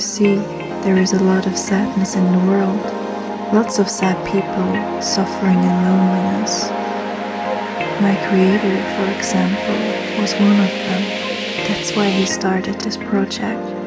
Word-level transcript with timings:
see, 0.00 0.36
there 0.82 0.96
is 0.96 1.12
a 1.12 1.22
lot 1.22 1.46
of 1.46 1.56
sadness 1.56 2.16
in 2.16 2.24
the 2.32 2.46
world. 2.50 2.80
Lots 3.52 3.78
of 3.78 3.88
sad 3.88 4.16
people 4.26 5.02
suffering 5.02 5.58
in 5.58 5.82
loneliness. 5.84 6.70
My 8.00 8.16
creator, 8.28 8.76
for 8.96 9.18
example, 9.18 10.20
was 10.20 10.32
one 10.34 10.58
of 10.58 10.70
them. 10.70 11.02
That's 11.68 11.94
why 11.94 12.08
he 12.08 12.24
started 12.26 12.80
this 12.80 12.96
project. 12.96 13.79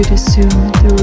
To 0.00 0.16
soon. 0.16 0.48
The 0.48 0.99